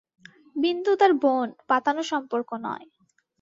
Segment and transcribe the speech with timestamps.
[0.55, 2.85] বিন্দু তার বোন, পাতানো সম্পর্ক নয়।